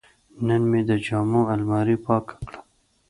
نن 0.47 0.61
مې 0.69 0.81
د 0.89 0.91
جامو 1.05 1.41
الماري 1.53 1.95
پاکه 2.05 2.35
کړه. 2.45 2.59